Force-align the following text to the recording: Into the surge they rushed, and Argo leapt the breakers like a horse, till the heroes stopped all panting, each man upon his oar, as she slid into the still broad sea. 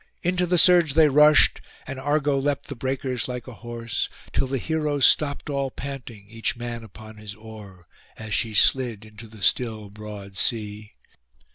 Into 0.23 0.47
the 0.47 0.57
surge 0.57 0.95
they 0.95 1.09
rushed, 1.09 1.61
and 1.85 1.99
Argo 1.99 2.35
leapt 2.39 2.69
the 2.69 2.75
breakers 2.75 3.27
like 3.27 3.47
a 3.47 3.53
horse, 3.53 4.09
till 4.33 4.47
the 4.47 4.57
heroes 4.57 5.05
stopped 5.05 5.47
all 5.47 5.69
panting, 5.69 6.25
each 6.27 6.57
man 6.57 6.83
upon 6.83 7.17
his 7.17 7.35
oar, 7.35 7.87
as 8.17 8.33
she 8.33 8.55
slid 8.55 9.05
into 9.05 9.27
the 9.27 9.43
still 9.43 9.91
broad 9.91 10.37
sea. 10.37 10.93